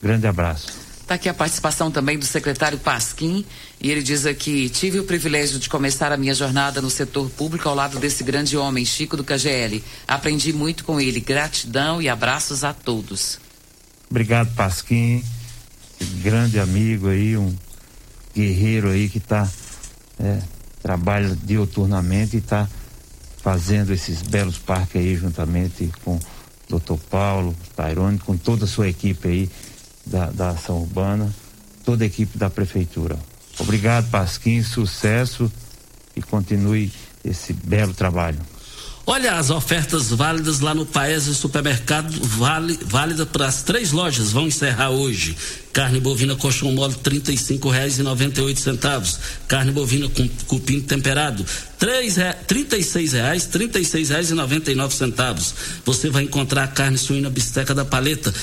[0.00, 0.88] Grande abraço.
[1.08, 3.42] Está aqui a participação também do secretário Pasquim,
[3.80, 7.66] e ele diz aqui: tive o privilégio de começar a minha jornada no setor público
[7.66, 9.82] ao lado desse grande homem, Chico do KGL.
[10.06, 11.18] Aprendi muito com ele.
[11.18, 13.38] Gratidão e abraços a todos.
[14.10, 15.24] Obrigado, Pasquim.
[16.22, 17.56] Grande amigo aí, um
[18.34, 19.48] guerreiro aí que está
[20.20, 20.40] é,
[20.82, 22.68] trabalha dioturnamente e está
[23.42, 26.20] fazendo esses belos parques aí juntamente com o
[26.68, 29.50] doutor Paulo, Tairone, com toda a sua equipe aí
[30.04, 31.32] da, da ação urbana,
[31.84, 33.18] toda a equipe da prefeitura.
[33.58, 35.50] Obrigado, Pasquim, sucesso
[36.14, 36.92] e continue
[37.24, 38.38] esse belo trabalho.
[39.10, 44.46] Olha as ofertas válidas lá no Paese Supermercado, vale, válida para as três lojas, vão
[44.46, 45.34] encerrar hoje.
[45.72, 49.18] Carne bovina colchão mole R$ reais e noventa centavos.
[49.48, 51.42] Carne bovina com cupim temperado
[54.34, 55.54] noventa e nove centavos.
[55.86, 58.34] Você vai encontrar a carne suína bisteca da paleta,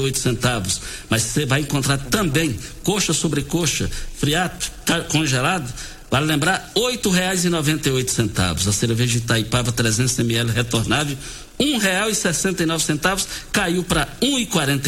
[0.00, 0.80] oito centavos.
[1.08, 4.72] Mas você vai encontrar também coxa sobre coxa, friato,
[5.10, 5.72] congelado,
[6.12, 7.08] Vale lembrar, oito
[8.12, 8.68] centavos.
[8.68, 11.16] A cerveja Itaipava 300 ml retornável,
[12.66, 14.06] nove centavos, caiu para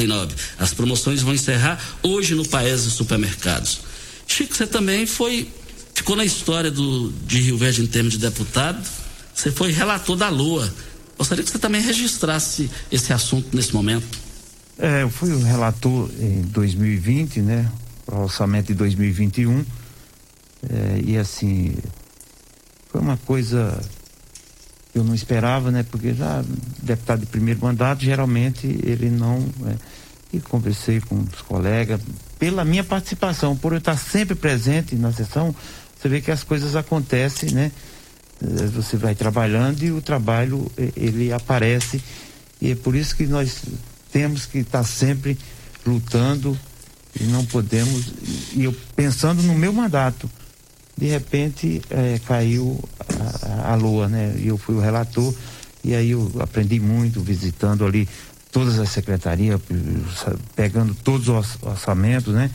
[0.03, 0.35] e nove.
[0.59, 3.81] As promoções vão encerrar hoje no Paese Supermercados.
[4.27, 5.49] Chico, você também foi,
[5.95, 8.87] ficou na história do, de Rio Verde em termos de deputado,
[9.35, 10.71] você foi relator da Lua.
[11.17, 14.05] Gostaria que você também registrasse esse assunto nesse momento.
[14.79, 17.73] É, eu fui o relator em 2020, né?
[18.07, 19.65] O orçamento de 2021
[20.71, 21.75] é, e assim,
[22.89, 23.81] foi uma coisa
[24.93, 25.85] que eu não esperava, né?
[25.91, 26.45] Porque já
[26.83, 29.45] deputado de primeiro mandato, geralmente ele não.
[29.67, 32.01] É, e conversei com os colegas,
[32.41, 35.55] pela minha participação, por eu estar sempre presente na sessão,
[35.97, 37.71] você vê que as coisas acontecem, né?
[38.43, 42.03] É, você vai trabalhando e o trabalho ele aparece.
[42.61, 43.63] E é por isso que nós
[44.13, 45.39] temos que estar sempre
[45.87, 46.59] lutando
[47.19, 48.13] e não podemos.
[48.53, 50.31] E eu pensando no meu mandato
[50.97, 52.83] de repente é, caiu
[53.43, 54.35] a, a, lua, né?
[54.39, 55.35] E eu fui o relator
[55.83, 58.09] e aí eu aprendi muito visitando ali
[58.53, 59.61] todas as secretarias,
[60.55, 62.51] pegando todos os orçamentos, né?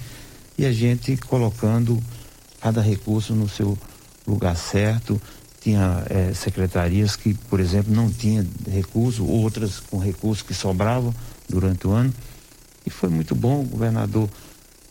[0.58, 2.02] E a gente colocando
[2.62, 3.78] cada recurso no seu
[4.25, 5.21] lugar certo.
[5.62, 11.14] Tinha é, secretarias que, por exemplo, não tinha recurso, outras com recursos que sobravam
[11.49, 12.14] durante o ano.
[12.86, 14.30] E foi muito bom, o governador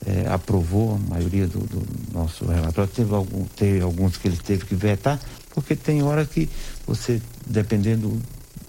[0.07, 1.83] é, aprovou a maioria do, do,
[2.13, 2.91] nosso relatório.
[2.91, 5.21] Teve, algum, teve alguns que ele teve que vetar,
[5.55, 6.49] porque tem hora que
[6.87, 8.21] você, dependendo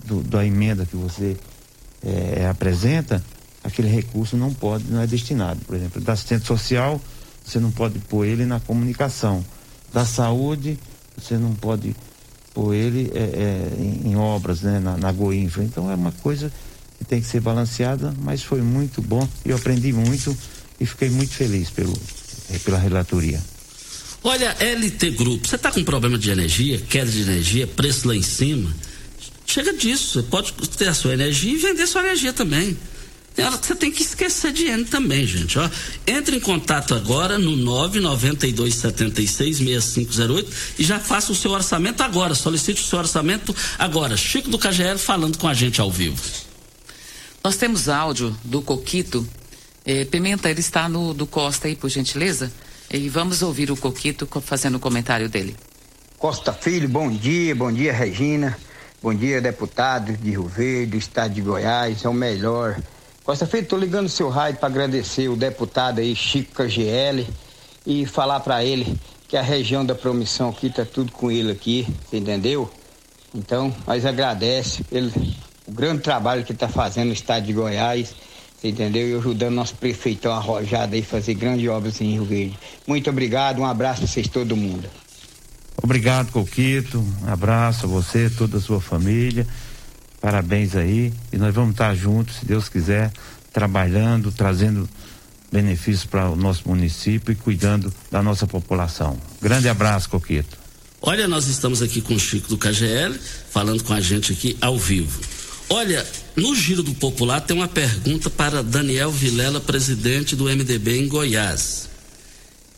[0.05, 1.37] do, da emenda que você
[2.03, 3.23] é, apresenta,
[3.63, 5.59] aquele recurso não pode, não é destinado.
[5.65, 6.99] Por exemplo, da assistente social,
[7.43, 9.43] você não pode pôr ele na comunicação.
[9.93, 10.77] Da saúde,
[11.17, 11.95] você não pode
[12.53, 15.63] pôr ele é, é, em, em, obras, né, na, na Goinfra.
[15.63, 16.51] Então é uma coisa
[16.97, 19.27] que tem que ser balanceada, mas foi muito bom.
[19.45, 20.35] Eu aprendi muito
[20.79, 21.93] e fiquei muito feliz pelo,
[22.51, 23.41] é, pela relatoria.
[24.23, 28.21] Olha, LT Grupo, você está com problema de energia, queda de energia, preço lá em
[28.21, 28.69] cima?
[29.45, 32.77] Chega disso, você pode ter a sua energia e vender sua energia também.
[33.35, 35.57] Tem hora que você tem que esquecer de N também, gente.
[35.57, 35.69] Ó,
[36.05, 40.45] entre em contato agora no 992766508
[40.77, 42.35] e já faça o seu orçamento agora.
[42.35, 44.17] Solicite o seu orçamento agora.
[44.17, 46.21] Chico do KGL falando com a gente ao vivo.
[47.41, 49.25] Nós temos áudio do Coquito.
[49.91, 52.51] Eh, Pimenta, ele está no do Costa aí, por gentileza?
[52.93, 55.55] E vamos ouvir o Coquito fazendo o comentário dele.
[56.15, 58.55] Costa Filho, bom dia, bom dia Regina,
[59.01, 62.79] bom dia deputado de Rio Verde, do estado de Goiás, é o melhor.
[63.23, 67.27] Costa Filho, tô ligando o seu rádio para agradecer o deputado aí, Chico KGL,
[67.83, 68.95] e falar para ele
[69.27, 72.69] que a região da promissão aqui tá tudo com ele aqui, entendeu?
[73.33, 75.35] Então, nós agradece ele,
[75.65, 78.13] o grande trabalho que está fazendo no estado de Goiás
[78.63, 79.09] entendeu?
[79.09, 82.57] E ajudando nosso prefeitão arrojado aí fazer grandes obras em Rio Verde.
[82.87, 84.89] Muito obrigado, um abraço a vocês todo mundo.
[85.81, 86.99] Obrigado, Coquito.
[87.23, 89.47] Um abraço a você, toda a sua família.
[90.19, 91.13] Parabéns aí.
[91.31, 93.11] E nós vamos estar juntos, se Deus quiser,
[93.53, 94.89] trabalhando, trazendo
[95.51, 99.17] benefícios para o nosso município e cuidando da nossa população.
[99.41, 100.57] Grande abraço, Coquito.
[101.01, 103.17] Olha, nós estamos aqui com o Chico do KGL,
[103.49, 105.21] falando com a gente aqui ao vivo.
[105.71, 106.05] Olha,
[106.35, 111.87] no Giro do Popular tem uma pergunta para Daniel Vilela, presidente do MDB em Goiás.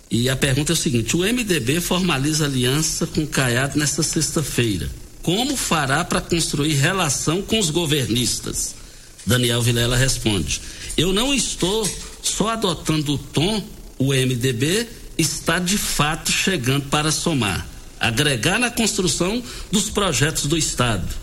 [0.10, 4.90] E a pergunta é o seguinte: o MDB formaliza aliança com o Caiado nesta sexta-feira.
[5.24, 8.76] Como fará para construir relação com os governistas?
[9.26, 10.62] Daniel Vilela responde:
[10.98, 11.90] Eu não estou
[12.22, 13.64] só adotando o tom,
[13.98, 14.86] o MDB
[15.18, 17.66] está de fato chegando para somar,
[17.98, 21.21] agregar na construção dos projetos do Estado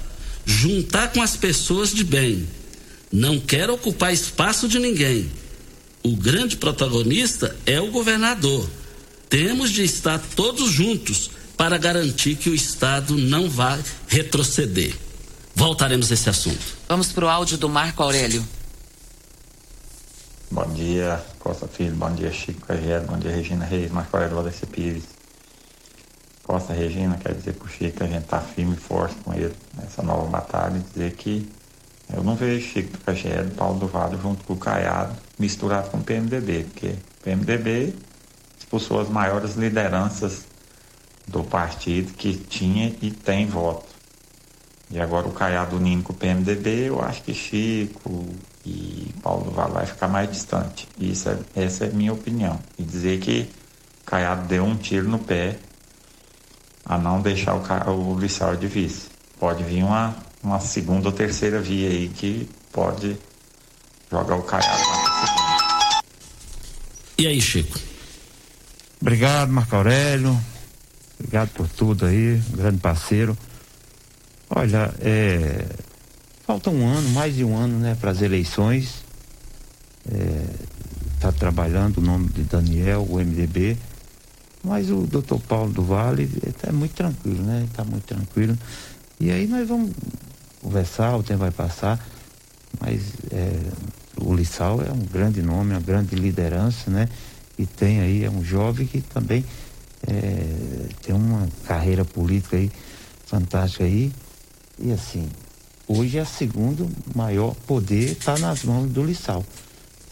[0.49, 2.49] juntar com as pessoas de bem.
[3.13, 5.31] Não quer ocupar espaço de ninguém.
[6.03, 8.69] O grande protagonista é o governador.
[9.29, 14.95] Temos de estar todos juntos para garantir que o Estado não vai retroceder.
[15.55, 16.65] Voltaremos a esse assunto.
[16.89, 18.47] Vamos para o áudio do Marco Aurélio.
[20.51, 21.95] Bom dia, Costa Filho.
[21.95, 23.05] Bom dia, Chico Carreiro.
[23.05, 23.91] Bom dia, Regina Reis.
[23.91, 25.18] Marco Aurélio Pires.
[26.49, 29.55] Costa Regina, quer dizer pro Chico que a gente tá firme e forte com ele
[29.77, 31.47] nessa nova batalha e dizer que
[32.11, 35.99] eu não vejo Chico do Cagelo, Paulo do Vale junto com o Caiado misturado com
[35.99, 37.95] o PMDB, porque o PMDB
[38.59, 40.47] expulsou as maiores lideranças
[41.27, 43.85] do partido que tinha e tem voto.
[44.91, 48.27] E agora o Caiado unindo com o PMDB, eu acho que Chico
[48.65, 50.89] e Paulo do Vale vai ficar mais distante.
[50.99, 52.59] Isso é, essa é a minha opinião.
[52.79, 53.51] E dizer que
[54.07, 55.59] Caiado deu um tiro no pé
[56.89, 59.09] a não deixar o, o Lissau de vice.
[59.39, 63.17] Pode vir uma, uma segunda ou terceira via aí que pode
[64.11, 66.01] jogar o Caiado lá
[67.19, 67.79] E aí, Chico?
[69.01, 70.39] Obrigado, Marco Aurélio.
[71.21, 73.37] Obrigado por tudo aí, um grande parceiro.
[74.49, 75.67] Olha, é,
[76.47, 79.05] falta um ano, mais de um ano, né, para as eleições.
[81.15, 83.77] Está é, trabalhando o nome de Daniel, o MDB.
[84.69, 87.67] Mas o doutor Paulo do Vale está muito tranquilo, né?
[87.71, 88.57] Está muito tranquilo.
[89.19, 89.93] E aí nós vamos
[90.61, 91.99] conversar, o tempo vai passar,
[92.79, 93.01] mas
[93.33, 93.59] é,
[94.21, 97.09] o Lissau é um grande nome, uma grande liderança, né?
[97.59, 99.43] E tem aí, é um jovem que também
[100.07, 102.71] é, tem uma carreira política aí
[103.25, 104.13] fantástica aí.
[104.79, 105.31] E assim,
[105.89, 109.43] hoje é o segundo maior poder está nas mãos do Lissau.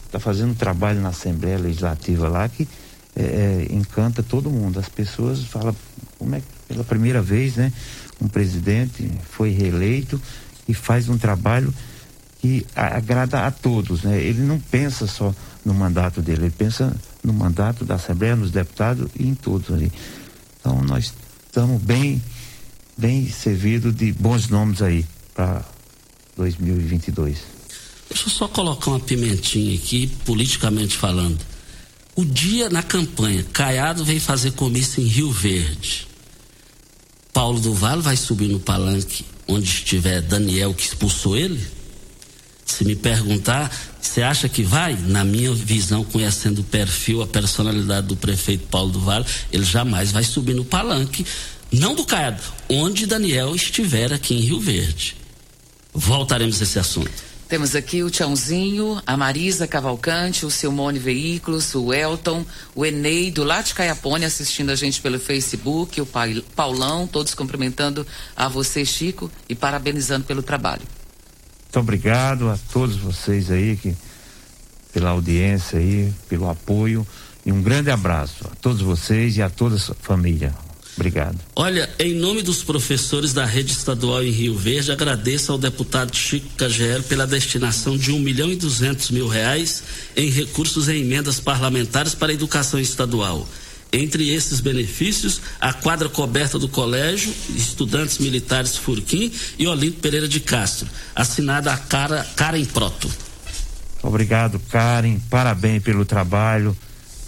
[0.03, 2.67] Está fazendo um trabalho na Assembleia Legislativa lá que
[3.17, 4.79] é, é, encanta todo mundo.
[4.79, 5.75] As pessoas falam,
[6.19, 7.73] como é que pela primeira vez, né,
[8.21, 10.21] um presidente foi reeleito
[10.67, 11.73] e faz um trabalho
[12.39, 14.21] que agrada a todos, né?
[14.21, 15.33] Ele não pensa só
[15.65, 19.91] no mandato dele, ele pensa no mandato da Assembleia, nos deputados e em todos ali.
[20.59, 21.11] Então nós
[21.47, 22.21] estamos bem,
[22.95, 25.03] bem servidos de bons nomes aí
[25.33, 25.65] para
[26.35, 27.39] 2022.
[28.09, 31.43] Deixa eu só colocar uma pimentinha aqui, politicamente falando.
[32.17, 36.07] O dia na campanha, Caiado vem fazer comício em Rio Verde.
[37.31, 41.63] Paulo do Vale vai subir no palanque onde estiver Daniel que expulsou ele?
[42.65, 44.95] Se me perguntar, você acha que vai?
[44.95, 50.11] Na minha visão, conhecendo o perfil, a personalidade do prefeito Paulo do Vale, ele jamais
[50.11, 51.23] vai subir no palanque,
[51.71, 55.15] não do Caiado, onde Daniel estiver aqui em Rio Verde.
[55.93, 57.26] Voltaremos a esse assunto.
[57.47, 62.45] Temos aqui o Tiãozinho, a Marisa Cavalcante, o Silmone Veículos, o Elton,
[62.75, 66.07] o Eneido lá de Caiapone assistindo a gente pelo Facebook, o
[66.55, 70.81] Paulão, todos cumprimentando a você, Chico, e parabenizando pelo trabalho.
[71.63, 73.95] Muito obrigado a todos vocês aí que
[74.91, 77.07] pela audiência aí, pelo apoio
[77.45, 80.53] e um grande abraço a todos vocês e a toda a sua família.
[80.97, 81.37] Obrigado.
[81.55, 86.49] Olha, em nome dos professores da rede estadual em Rio Verde, agradeço ao deputado Chico
[86.57, 89.83] Cagel pela destinação de um milhão e duzentos mil reais
[90.15, 93.47] em recursos e emendas parlamentares para a educação estadual.
[93.93, 100.39] Entre esses benefícios, a quadra coberta do colégio, estudantes militares Furquim e Olinto Pereira de
[100.39, 103.09] Castro, assinada a cara, Karen Proto.
[104.01, 105.19] Obrigado, Karen.
[105.29, 106.75] Parabéns pelo trabalho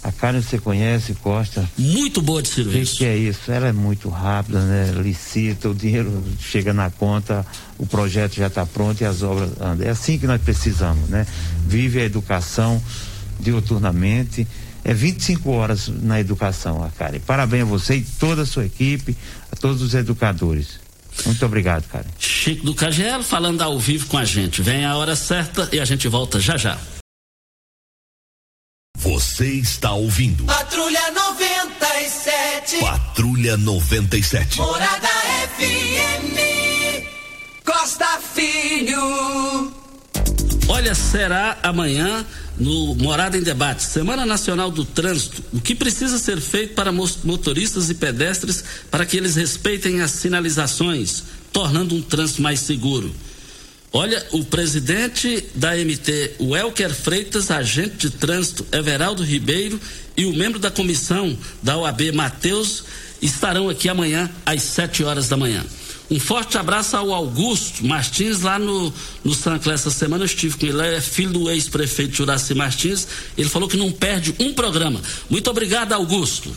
[0.02, 1.68] a Karen você conhece, Costa?
[1.76, 2.94] Muito boa de serviço.
[2.94, 3.52] O que, é isso?
[3.52, 4.92] Ela é muito rápida, né?
[5.02, 7.44] Licita, o dinheiro chega na conta,
[7.78, 9.86] o projeto já está pronto e as obras andam.
[9.86, 11.26] É assim que nós precisamos, né?
[11.66, 12.82] Vive a educação
[13.38, 14.46] diuturnamente.
[14.82, 17.20] É 25 horas na educação, a Karen.
[17.20, 19.14] Parabéns a você e toda a sua equipe,
[19.52, 20.80] a todos os educadores.
[21.26, 22.08] Muito obrigado, Karen.
[22.18, 24.62] Chico do Cagelo falando ao vivo com a gente.
[24.62, 26.78] Vem a hora certa e a gente volta já já.
[29.00, 30.44] Você está ouvindo.
[30.44, 32.80] Patrulha 97.
[32.80, 34.58] Patrulha 97.
[34.58, 35.08] Morada
[35.56, 36.36] FM.
[37.64, 39.72] Costa Filho.
[40.68, 42.26] Olha, será amanhã
[42.58, 47.88] no Morada em Debate, Semana Nacional do Trânsito, o que precisa ser feito para motoristas
[47.88, 53.10] e pedestres para que eles respeitem as sinalizações, tornando um trânsito mais seguro.
[53.92, 59.80] Olha, o presidente da MT, o Elker Freitas, agente de trânsito, Everaldo Ribeiro
[60.16, 62.84] e o membro da comissão da OAB, Matheus,
[63.20, 65.64] estarão aqui amanhã às 7 horas da manhã.
[66.08, 68.92] Um forte abraço ao Augusto Martins, lá no,
[69.24, 73.48] no Sancler essa semana eu estive com ele, é filho do ex-prefeito Juraci Martins, ele
[73.48, 75.00] falou que não perde um programa.
[75.28, 76.54] Muito obrigado, Augusto.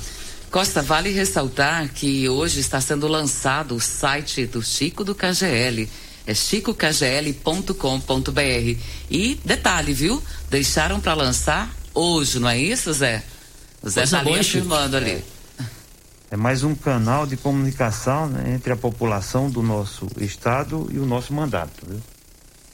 [0.51, 5.89] Costa, vale ressaltar que hoje está sendo lançado o site do Chico do KGL
[6.25, 8.79] é chicokgl.com.br.
[9.09, 10.21] E detalhe, viu?
[10.49, 13.23] Deixaram para lançar hoje, não é isso, Zé?
[13.81, 15.23] O Zé está ali afirmando ali.
[16.31, 21.05] É mais um canal de comunicação né, entre a população do nosso estado e o
[21.05, 21.85] nosso mandato.
[21.87, 22.01] Viu?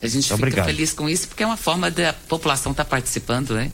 [0.01, 0.65] A gente Muito fica obrigado.
[0.67, 3.69] feliz com isso porque é uma forma da população estar tá participando, né?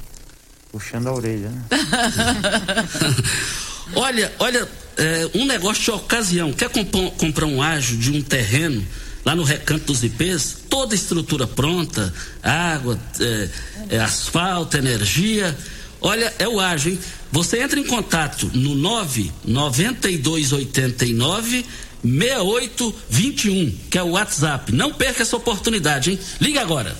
[0.72, 1.64] Puxando a orelha, né?
[3.94, 4.68] olha, olha,
[4.98, 6.52] é, um negócio de ocasião.
[6.52, 6.70] Quer
[7.18, 8.84] comprar um ágio de um terreno?
[9.26, 12.14] Lá no Recanto dos IPs, toda a estrutura pronta,
[12.44, 13.50] água, é,
[13.90, 15.58] é, asfalto, energia.
[16.00, 17.00] Olha, é o ágio, hein?
[17.32, 21.66] Você entra em contato no 99289
[22.04, 24.72] 6821, que é o WhatsApp.
[24.72, 26.20] Não perca essa oportunidade, hein?
[26.40, 26.96] Liga agora.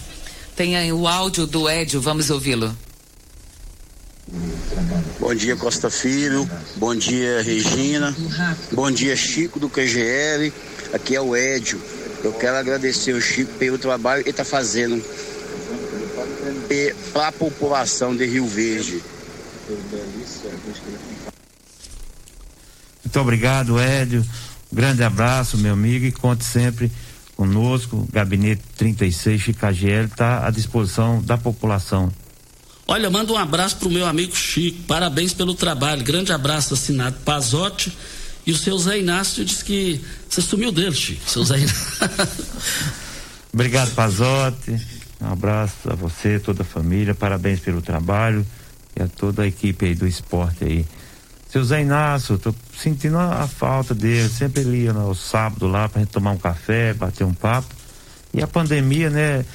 [0.56, 2.76] Tem aí o áudio do Edio, vamos ouvi-lo.
[5.20, 6.50] Bom dia, Costa Filho.
[6.78, 8.16] Bom dia, Regina.
[8.72, 10.52] Bom dia, Chico do QGL.
[10.94, 11.80] Aqui é o Edio.
[12.26, 15.00] Eu quero agradecer o Chico pelo trabalho que ele está fazendo
[17.14, 19.04] para a população de Rio Verde.
[23.04, 24.26] Muito obrigado, Édio.
[24.74, 26.92] Um grande abraço, meu amigo, e conte sempre
[27.38, 28.08] conosco.
[28.12, 32.12] Gabinete 36 Chicagel está à disposição da população.
[32.88, 34.82] Olha, manda um abraço para o meu amigo Chico.
[34.88, 36.04] Parabéns pelo trabalho.
[36.04, 37.96] Grande abraço assinado Pazotti
[38.46, 41.28] e o seu Zé Inácio disse que você sumiu dele, Chico.
[41.28, 41.56] Seu Zé.
[43.52, 44.80] Obrigado, Pazotti.
[45.20, 47.16] Um abraço a você, toda a família.
[47.16, 48.46] Parabéns pelo trabalho
[48.96, 50.86] e a toda a equipe aí do esporte aí.
[51.50, 54.30] Seu Zé Inácio, tô sentindo a, falta dele.
[54.30, 57.74] Sempre ele ia no sábado lá pra gente tomar um café, bater um papo.
[58.34, 59.46] E a pandemia, né,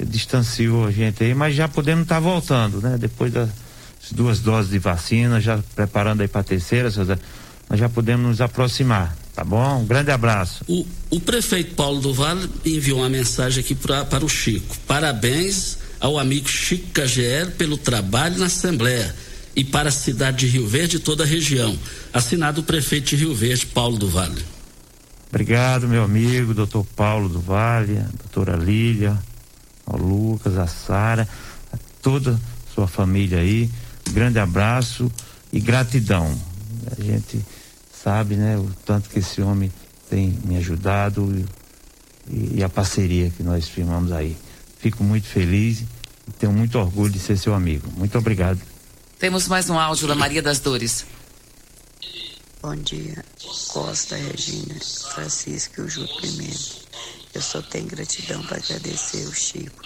[0.00, 2.96] distanciou a gente aí, mas já podemos estar tá voltando, né?
[2.98, 3.50] Depois das
[4.10, 7.18] duas doses de vacina, já preparando aí para a terceira, seu Zé
[7.72, 9.16] nós já podemos nos aproximar.
[9.34, 9.80] Tá bom?
[9.80, 10.62] Um grande abraço.
[10.68, 14.76] O, o prefeito Paulo do Vale enviou uma mensagem aqui pra, para o Chico.
[14.86, 19.14] Parabéns ao amigo Chico KGL pelo trabalho na Assembleia
[19.56, 21.74] e para a cidade de Rio Verde e toda a região.
[22.12, 24.44] Assinado o prefeito de Rio Verde, Paulo do Vale.
[25.30, 29.16] Obrigado, meu amigo, doutor Paulo do Vale, a doutora Lília,
[29.86, 31.26] ao Lucas, a Sara,
[31.72, 33.70] a toda a sua família aí.
[34.10, 35.10] grande abraço
[35.50, 36.38] e gratidão.
[36.98, 37.40] A gente
[38.02, 39.72] sabe, né, o tanto que esse homem
[40.10, 41.46] tem me ajudado
[42.28, 44.36] e, e a parceria que nós firmamos aí.
[44.78, 45.80] Fico muito feliz
[46.28, 47.90] e tenho muito orgulho de ser seu amigo.
[47.96, 48.60] Muito obrigado.
[49.18, 51.06] Temos mais um áudio da Maria das Dores.
[52.60, 53.24] Bom dia,
[53.68, 54.74] Costa, Regina,
[55.14, 56.82] Francisco e o Júlio Pimenta.
[57.34, 59.80] Eu só tenho gratidão para agradecer o Chico.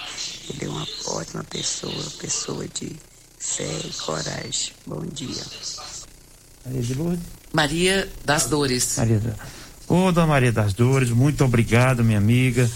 [0.51, 2.97] Ele é uma ótima pessoa, pessoa de
[3.39, 4.73] fé e coragem.
[4.87, 5.45] Bom dia.
[6.65, 7.36] Maria de Lourdes?
[7.57, 8.97] Maria das Dores.
[8.99, 9.33] Maria da...
[9.89, 12.71] Ô, Dona Maria das Dores, muito obrigado, minha amiga.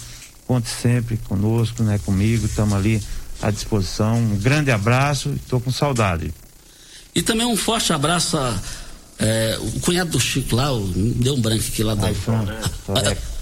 [0.47, 3.01] Conte sempre conosco, né, comigo, estamos ali
[3.39, 4.17] à disposição.
[4.17, 6.33] Um grande abraço e estou com saudade.
[7.13, 8.59] E também um forte abraço a
[9.19, 12.07] é, o cunhado do Chico lá, o, deu um branco aqui lá do.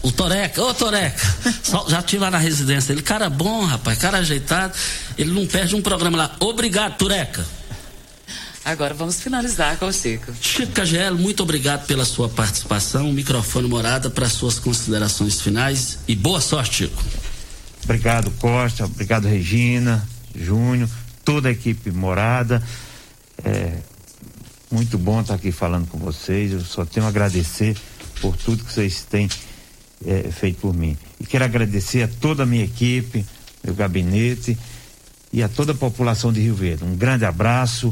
[0.02, 1.36] O Toreca, ô Toreca,
[1.88, 2.92] já tive lá na residência.
[2.92, 4.74] Ele, cara bom, rapaz, cara ajeitado.
[5.18, 6.36] Ele não perde um programa lá.
[6.42, 7.46] Obrigado, Toreca.
[8.70, 10.32] Agora vamos finalizar com o Chico.
[10.40, 13.10] Chico Cagelo, muito obrigado pela sua participação.
[13.10, 17.04] O microfone morada para suas considerações finais e boa sorte, Chico.
[17.84, 18.86] Obrigado, Costa.
[18.86, 20.88] Obrigado, Regina, Júnior,
[21.26, 22.62] toda a equipe morada.
[23.44, 23.74] É,
[24.70, 26.52] muito bom estar aqui falando com vocês.
[26.52, 27.76] Eu só tenho a agradecer
[28.22, 29.28] por tudo que vocês têm
[30.06, 30.96] é, feito por mim.
[31.20, 33.26] E quero agradecer a toda a minha equipe,
[33.64, 34.56] meu gabinete
[35.34, 36.84] e a toda a população de Rio Verde.
[36.84, 37.92] Um grande abraço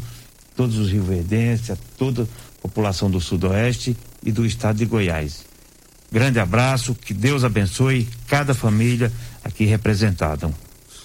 [0.57, 5.45] todos os rioverdenses, a toda a população do Sudoeste e do estado de Goiás.
[6.11, 9.11] Grande abraço, que Deus abençoe cada família
[9.43, 10.51] aqui representada.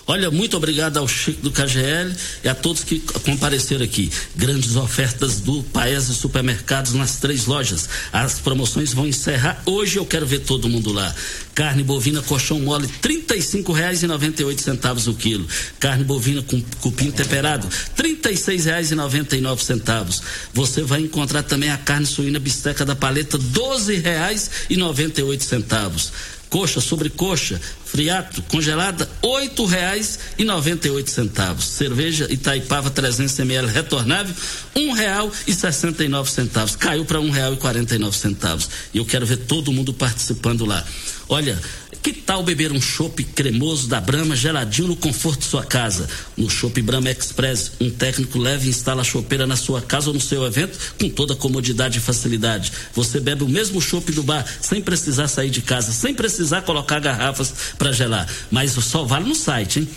[0.07, 4.11] Olha, muito obrigado ao Chico do KGL e a todos que compareceram aqui.
[4.35, 7.89] Grandes ofertas do Paese Supermercados nas três lojas.
[8.13, 9.99] As promoções vão encerrar hoje.
[9.99, 11.15] Eu quero ver todo mundo lá.
[11.55, 15.47] Carne bovina colchão mole trinta e cinco reais e noventa e oito centavos o quilo.
[15.79, 20.23] Carne bovina com cupim temperado trinta e seis reais e noventa e nove centavos.
[20.53, 25.23] Você vai encontrar também a carne suína bisteca da paleta doze reais e noventa e
[25.23, 26.13] oito centavos
[26.53, 31.65] coxa sobre coxa, friato, congelada, oito reais e noventa e oito centavos.
[31.65, 34.35] Cerveja Itaipava 300 ml retornável,
[34.77, 36.77] um real e sessenta e nove centavos.
[36.77, 38.69] Caiu para um real e quarenta e nove centavos.
[38.93, 40.85] E eu quero ver todo mundo participando lá.
[41.27, 41.59] Olha,
[42.03, 46.09] que tal beber um chopp cremoso da Brama geladinho no conforto de sua casa?
[46.37, 50.21] No Chopp Brahma Express, um técnico leve instala a chopeira na sua casa ou no
[50.21, 52.73] seu evento com toda comodidade e facilidade.
[52.93, 56.99] Você bebe o mesmo chopp do bar sem precisar sair de casa, sem precisar colocar
[56.99, 58.29] garrafas para gelar.
[58.51, 59.89] Mas só vale no site, hein?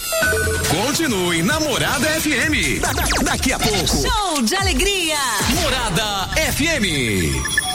[0.70, 2.82] Continue Namorada FM.
[2.82, 3.88] Da, da, daqui a pouco.
[3.88, 5.18] Show de alegria.
[5.56, 7.75] Morada FM.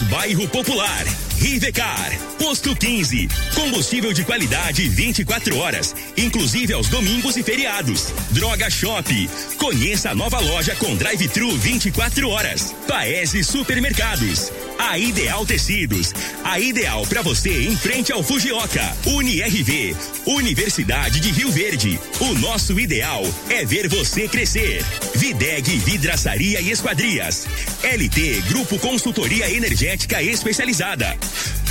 [0.09, 1.05] Bairro Popular.
[1.37, 2.11] Rivecar.
[2.37, 3.27] Posto 15.
[3.53, 8.13] Combustível de qualidade 24 horas, inclusive aos domingos e feriados.
[8.31, 9.29] Droga Shop.
[9.57, 12.73] Conheça a nova loja com drive-thru 24 horas.
[12.87, 14.51] Paese Supermercados.
[14.89, 16.11] A Ideal Tecidos.
[16.43, 18.81] A ideal para você em frente ao Fujioka.
[19.05, 19.95] UniRV.
[20.25, 21.99] Universidade de Rio Verde.
[22.19, 24.83] O nosso ideal é ver você crescer.
[25.15, 27.47] Videg Vidraçaria e Esquadrias.
[27.83, 31.15] LT Grupo Consultoria Energética Especializada.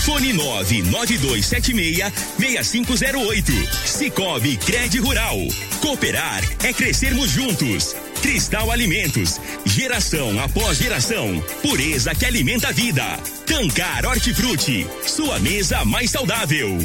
[0.00, 3.52] Fone 99276 6508.
[3.86, 5.38] Cicobi Cred Rural.
[5.80, 7.94] Cooperar é crescermos juntos.
[8.22, 13.02] Cristal Alimentos, geração após geração, pureza que alimenta a vida.
[13.46, 16.76] Tancar Hortifruti, sua mesa mais saudável.